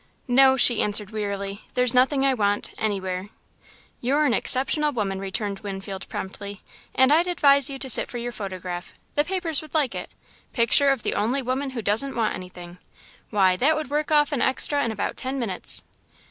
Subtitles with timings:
[0.27, 3.29] "No," she answered, wearily, "there's nothing I want anywhere."
[3.99, 6.61] "You're an exceptional woman," returned Winfield, promptly,
[6.95, 8.95] "and I'd advise you to sit for your photograph.
[9.13, 10.09] The papers would like it
[10.53, 12.79] 'Picture of the Only Woman Who Doesn't Want Anything'
[13.29, 15.83] why, that would work off an extra in about ten minutes!"